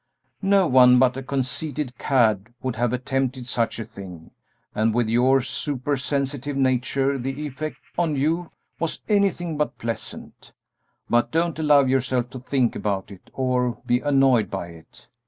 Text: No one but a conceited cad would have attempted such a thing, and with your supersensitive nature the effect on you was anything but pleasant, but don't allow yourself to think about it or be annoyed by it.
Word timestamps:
No 0.41 0.65
one 0.65 0.97
but 0.97 1.15
a 1.15 1.21
conceited 1.21 1.95
cad 1.99 2.51
would 2.63 2.75
have 2.75 2.91
attempted 2.91 3.45
such 3.45 3.77
a 3.77 3.85
thing, 3.85 4.31
and 4.73 4.95
with 4.95 5.07
your 5.07 5.41
supersensitive 5.43 6.57
nature 6.57 7.19
the 7.19 7.45
effect 7.45 7.77
on 7.99 8.15
you 8.15 8.49
was 8.79 9.01
anything 9.07 9.57
but 9.57 9.77
pleasant, 9.77 10.53
but 11.07 11.29
don't 11.29 11.59
allow 11.59 11.81
yourself 11.81 12.31
to 12.31 12.39
think 12.39 12.75
about 12.75 13.11
it 13.11 13.29
or 13.33 13.79
be 13.85 13.99
annoyed 13.99 14.49
by 14.49 14.69
it. 14.69 15.05